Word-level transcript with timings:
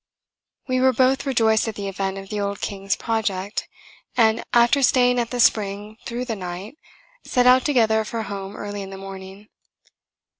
We 0.67 0.79
were 0.81 0.93
both 0.93 1.27
rejoiced 1.27 1.67
at 1.67 1.75
the 1.75 1.87
event 1.87 2.17
of 2.17 2.29
the 2.29 2.39
old 2.39 2.59
King's 2.59 2.95
project; 2.95 3.67
and 4.17 4.43
after 4.51 4.81
staying 4.81 5.19
at 5.19 5.29
the 5.29 5.39
spring 5.39 5.97
through 6.07 6.25
the 6.25 6.35
night, 6.35 6.79
set 7.23 7.45
out 7.45 7.63
together 7.65 8.03
for 8.03 8.23
home 8.23 8.55
early 8.55 8.81
in 8.81 8.89
the 8.89 8.97
morning. 8.97 9.49